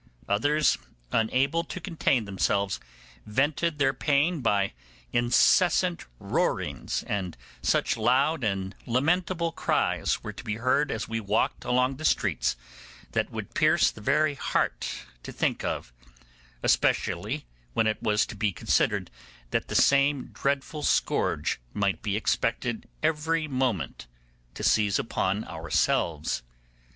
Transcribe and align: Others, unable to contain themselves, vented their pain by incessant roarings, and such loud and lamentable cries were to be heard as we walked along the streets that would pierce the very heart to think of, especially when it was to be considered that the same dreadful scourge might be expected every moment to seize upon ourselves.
Others, 0.27 0.79
unable 1.11 1.63
to 1.65 1.79
contain 1.79 2.25
themselves, 2.25 2.79
vented 3.27 3.77
their 3.77 3.93
pain 3.93 4.39
by 4.41 4.73
incessant 5.13 6.05
roarings, 6.17 7.03
and 7.03 7.37
such 7.61 7.97
loud 7.97 8.43
and 8.43 8.73
lamentable 8.87 9.51
cries 9.51 10.23
were 10.23 10.33
to 10.33 10.43
be 10.43 10.55
heard 10.55 10.89
as 10.89 11.07
we 11.07 11.19
walked 11.19 11.63
along 11.63 11.97
the 11.97 12.03
streets 12.03 12.55
that 13.11 13.29
would 13.29 13.53
pierce 13.53 13.91
the 13.91 14.01
very 14.01 14.33
heart 14.33 15.05
to 15.21 15.31
think 15.31 15.63
of, 15.63 15.93
especially 16.63 17.45
when 17.73 17.85
it 17.85 18.01
was 18.01 18.25
to 18.25 18.35
be 18.35 18.51
considered 18.51 19.11
that 19.51 19.67
the 19.67 19.75
same 19.75 20.29
dreadful 20.33 20.81
scourge 20.81 21.59
might 21.75 22.01
be 22.01 22.17
expected 22.17 22.89
every 23.03 23.47
moment 23.47 24.07
to 24.55 24.63
seize 24.63 24.97
upon 24.97 25.43
ourselves. 25.43 26.41